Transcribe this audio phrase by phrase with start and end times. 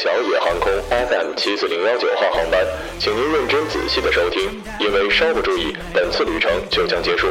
[0.00, 2.64] 小野航空 FM 七四零幺九号航班，
[3.00, 7.26] 请您认真仔细的收听，因为稍不注意，本次旅程就将结束。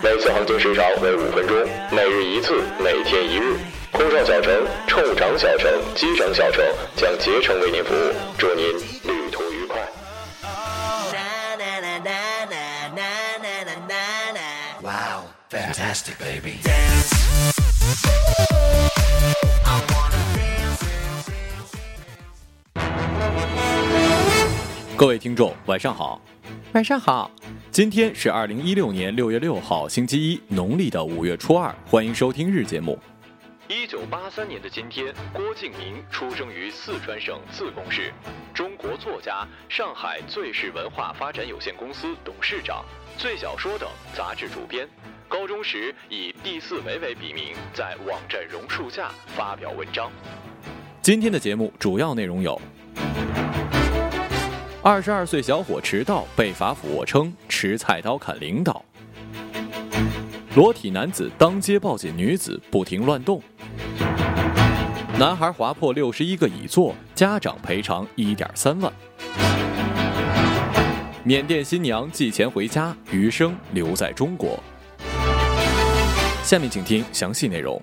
[0.00, 1.56] 每次航行时长为五分钟，
[1.90, 3.56] 每日一次，每天一日。
[3.90, 6.64] 空少小城、乘务长小城、机长小城
[6.94, 8.64] 将竭诚为您服务，祝您
[9.02, 9.80] 旅途愉快。
[14.80, 16.60] Wow, fantastic, baby.
[25.04, 26.18] 各位听众，晚上好。
[26.72, 27.30] 晚上好。
[27.70, 31.70] 今天是二零一六年六月六号，星期一，农历的五月初二。
[31.84, 32.98] 欢迎收听日节目。
[33.68, 38.14] 一九八三年的今天，郭敬明出生于四川省自贡市，
[38.54, 42.82] 中国作家，上海最是文化发展有限公司董事长，
[43.18, 44.88] 最小说等杂志主编。
[45.28, 50.10] 高中时以第四维为笔名，在网站榕树下发表文章。
[51.02, 52.58] 今天的节目主要内容有：
[54.86, 58.84] 二十二岁小伙迟到被罚俯卧撑，持菜刀砍领导；
[60.54, 63.40] 裸体男子当街抱紧女子，不停乱动；
[65.18, 68.92] 男孩划破六十一个椅座，家长赔偿一点三万；
[71.24, 74.62] 缅甸新娘寄钱回家，余生留在中国。
[76.42, 77.82] 下面请听详细内容。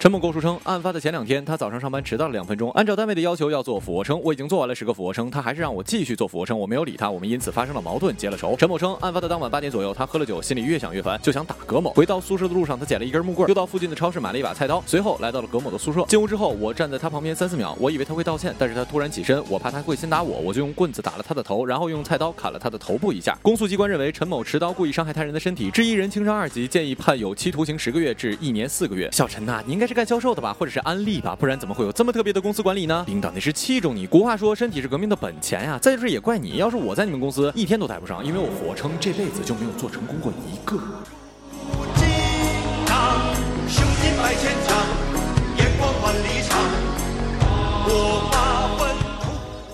[0.00, 8.54] 陈某供述称，案发的前两天，他早上上班迟到了两分钟，按照单位的要求要做俯卧撑，我已经做完了十个俯卧撑，他还是让我继续做俯卧撑，我没有理他，我们因此发生了矛盾，结了仇。
[8.56, 11.90] 陈某称，案发的当晚八点左右，他喝了酒，心里越想越烦，就想打葛某。
[11.94, 16.04] 回到宿舍的路上，他捡了一根木棍，又到附近的超市买了一把菜刀，随后来到了葛某的宿舍。
[16.06, 23.36] 进屋之后，我站在他旁边三四秒，我以为他会道歉，但是他突然起身，我怕他会先打我，我就用棍子打了他的头，然后用菜刀砍了他的头部一下。
[23.42, 29.10] 公诉机关认为陈某持刀故意伤害他人的身体，致一人轻伤二级，建议判有期徒刑十个月至一年四个月。
[29.10, 33.02] 小陈呐、你应该是干销售的吧，或者是安利吧，不然怎么会有这么特别的公司管理呢？
[33.08, 34.06] 领导那是器重你。
[34.06, 35.78] 古话说，身体是革命的本钱呀。
[35.80, 40.76] 再就是也怪你，要是我在你们公司，一天都待不上，因为我活称这辈子就没有做成功过一个。
[43.66, 44.76] 胸襟百千丈，
[45.56, 46.58] 眼光万里长。
[47.86, 48.57] 我把。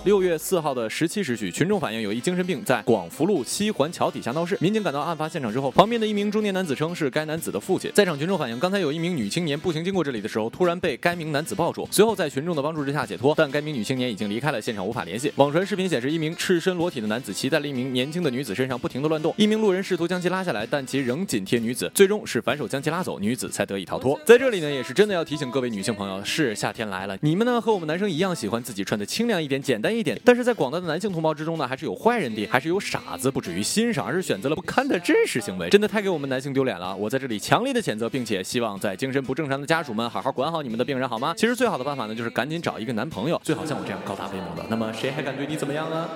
[0.04, 4.54] 六月四号的十七时许，群众反映有一精神病在广福路西环桥底下闹事。
[4.60, 7.91] 民警赶到案发现场之后，旁边的一名中年男子称是该男子的父亲。
[7.94, 15.32] 在场群众反映，刚才有一名女青年步行经过这里的时候，突然被该名男子抱住，随后在群众的帮助之下解脱，但该名女青年已经离开了现场，无法联系。
[15.37, 19.34] 网传视频显示，一名赤身裸体的男子骑在了一名年轻的女子身上，不停地乱动。
[19.38, 24.20] 一名路人试图将其拉下来，但其仍紧贴女子，最终是反手将其拉走，女子才得以逃脱。
[24.26, 36.94] 在这里呢，也是真的要提醒各位女性朋友，是夏天来了，你们呢和我们男生一样，喜欢自己穿的清凉一点、简单一点，但是在广大的男性同胞之中呢，还是有坏人的，还是有傻子，不止于欣赏，而是选择了不堪的真实行为，真的太给我们男性丢脸了。
[36.94, 41.34] 我在这里强烈的谴责，并且希望在精神不正常的家属们好好管好你们的病人，好吗？
[41.37, 44.65] 其实最好的办法呢，就是赶紧找一个男朋友，最好像我这样高大威猛的。
[44.69, 46.09] 那么谁还敢对你怎么样呢？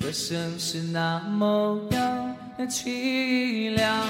[0.00, 4.04] 歌声是那么样的凄凉。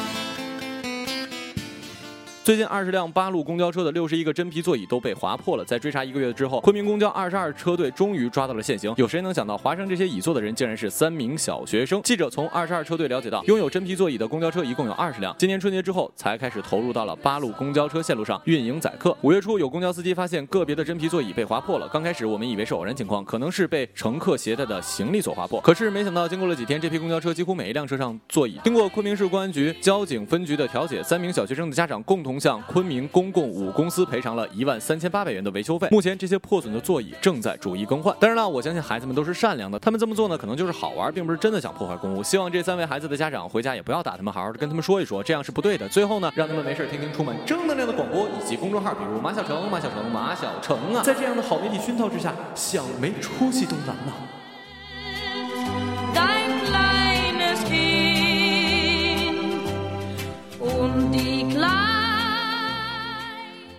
[2.45, 5.65] 最近二十辆八路公交车的六十一个真皮座椅都被划破了。
[5.65, 8.93] 在追查一个月之后，昆明公交二十二车队终于抓到了现行。
[8.97, 12.03] 有谁能想到划伤这些椅座的人竟然是三名小学生？
[12.03, 15.33] 记者从二十二车队了解到，拥有真皮座椅的公交车一共有二十辆。
[15.39, 19.17] 今年春节之后才开始投入到了八路公交车线路上运营载客。
[19.21, 21.89] 五月初，有公交司机发现个别的真皮座椅被划破了。
[21.93, 25.61] 刚开始我们以为是偶然情况，可能是被乘客携带的行李所划破。
[25.61, 28.59] 可是没想到，经过了几天，这批公交车几乎每一辆车上座椅。
[28.65, 35.87] 经过昆明市公安局交警分局的调解，三名小学生的家长共同同向昆明公共五公司赔偿了一万三千八百元的维修费。
[35.91, 38.17] 目前这些破损的座椅正在逐一更换。
[38.19, 42.23] 当然了，我相信孩子们都是善良的，他们这么做呢，可能就是好玩，并不是真的想破坏公物。
[42.23, 45.87] 希望这三位孩子的家长回家也不要打他们，好好的跟他们说一说，这样是不对的。
[45.91, 51.03] 最后呢，让他们没事听听充满正能量的广播以及公众号，比如马小成、马小成、马小成啊。
[51.03, 54.13] 在这样的好媒体熏陶之下，想没出息都难呐、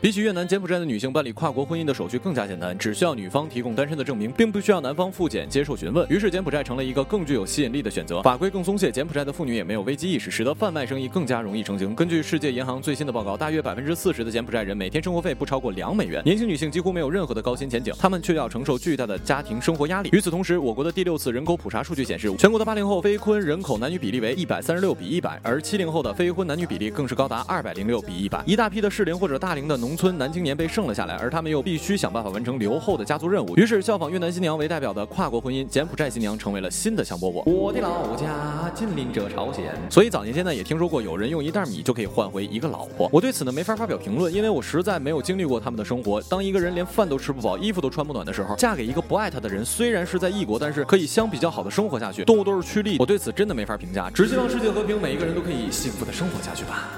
[0.04, 6.06] 比起越南、柬埔寨的女性办理跨国婚姻的手续更加简单，只需要女方提供单身的证明，并不需要男方复检接受询问。
[6.10, 11.96] 于是柬埔寨成了一个更具有吸引力的选择，法规更松懈，柬埔寨的妇女也没有危机意识，使得贩卖生意更加容易成型。
[11.96, 20.10] 根据世界银行最新的报告，大约百分之四十的柬埔寨人每天生活费不超过两美元，年轻女性几乎没有任何的高薪前景，她们却要承受巨大的家庭生活压力。
[20.12, 28.44] 与此同时，我国的第六次人口普查数据显示，全国的八零后非婚人口男女比例为一百三十六比一百，而七零后的非婚男女比例更是高达二百零六比一百。
[28.46, 33.56] 一大批的适龄或者大龄的农农村男青年被剩了下来，而他们又必须想办法完成留后的家族任务。
[33.56, 37.48] 于是，效仿越南新娘为代表的跨国婚姻，柬埔寨新娘成为了新的香饽饽。
[37.48, 43.08] 我的老家近邻着朝鲜，所以早年间呢，也听说过有人用一袋米就可以换回一个老婆。
[43.14, 46.20] 我对此呢没法发表评论，因为我实在没有经历过他们的生活。
[46.24, 52.26] 当一个人连饭都吃不饱，衣服都穿不暖的时候，嫁给一个不爱他的人，虽然是在异国，但是可以相比较好的生活下去。
[52.26, 56.90] 动物都是趋利，我对此真的没法评价，只希望世界和平，每一个人都可以幸福的生活下去吧。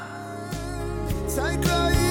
[1.27, 2.04] 才可以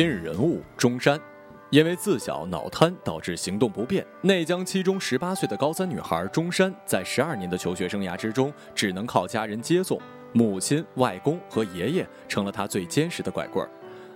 [0.00, 1.20] 今日人物中山，
[1.68, 10.00] 因为自小脑瘫导致行动不便，内江七中十八岁的高三女孩中山，在十二年的求学生涯之中，只能靠家人接送，
[10.32, 13.70] 母亲、外公和爷爷成了她最坚实的拐棍儿。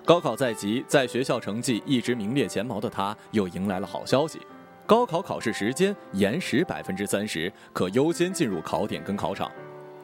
[0.06, 4.40] 高考在即，在学校成绩一直名列前茅的她，又迎来了好消息：
[4.86, 9.52] 高考考试时间延时百分之三十，可优先进入考点跟考场。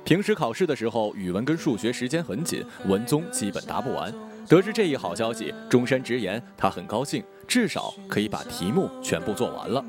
[0.05, 4.13] 平时考试的时候，语文跟数学时间很紧，文综基本答不完。
[4.49, 9.85] 得知这一好消息，中山直言他很高兴，至少可以把题目全部做完了。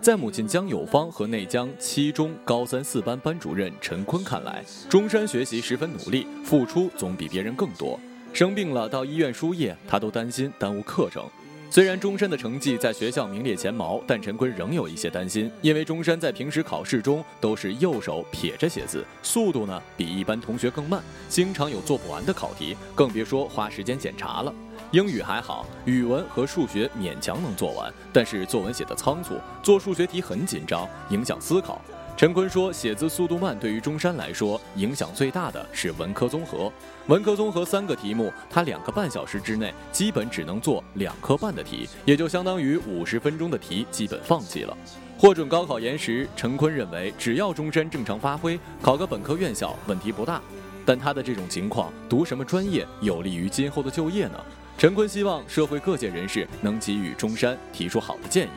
[0.00, 8.00] 在母亲江友芳和内江七中高三四班班主任陈坤看来，中山学习十分努力，付出总比别人更多。
[8.32, 11.28] 生病了到医院输液，他都担心耽误课程。
[11.72, 24.52] 虽然中山的成绩在学校名列前茅，但陈坤仍有一些担心，因为中山在平时考试中都是右手撇着写字，速度呢比一般同学更慢，经常有做不完的考题，更别说花时间检查了。
[24.90, 31.80] 英语还好，语文和数学勉强能做完，但是作文写的仓促，做数学题很紧张，影响思考。
[32.20, 36.70] 陈坤说，写字速度慢对于中山来说，影响最大的是文科综合。
[37.06, 44.76] 文科综合三个题目，他两个半小时之内基本只能做两科半的题，也就相当于五十分钟的题基本放弃了。
[45.16, 50.42] 获准高考延时，陈坤认为只要中山正常发挥，考个本科院校问题不大。
[50.84, 54.38] 但他的这种情况，读什么专业有利于今后的就业呢？
[54.76, 58.50] 陈坤希望社会各界人士能给予中山提出好的建议。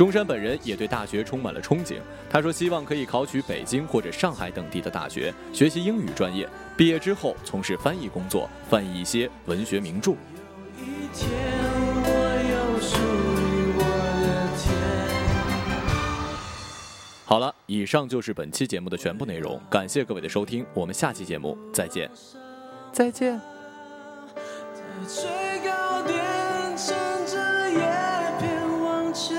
[0.00, 1.96] 中山本人也对大学充满了憧憬。
[2.30, 6.48] 他说：“希望可以考取北京或者上海等地的大学，学习英语专业。
[6.74, 10.12] 毕业之后从事翻译工作，翻译一些文学名著。”
[10.80, 11.28] 一天
[12.02, 12.08] 我
[12.48, 13.82] 有属于我
[14.24, 14.72] 的天。
[17.26, 22.10] 好了，以上就是本期节目的全部内容，感谢各位的收听，我们下期节目再见。
[22.90, 23.38] 再见。
[24.72, 25.26] 在最
[25.62, 26.18] 高点，
[26.74, 27.36] 趁着
[27.68, 27.78] 叶
[28.38, 29.38] 片往前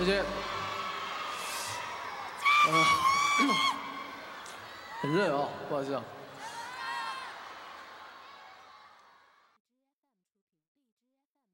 [0.00, 0.20] 谢谢。
[0.20, 0.24] 啊，
[5.02, 6.02] 很热啊，不好意思啊。